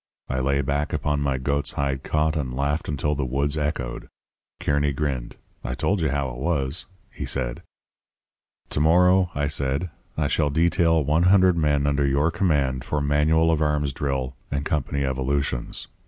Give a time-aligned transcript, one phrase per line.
[0.27, 4.09] I lay back upon my goat's hide cot and laughed until the woods echoed.
[4.59, 5.35] Kearny grinned.
[5.63, 7.61] 'I told you how it was,' he said.
[8.71, 13.51] "'To morrow,' I said, 'I shall detail one hundred men under your command for manual
[13.51, 15.87] of arms drill and company evolutions.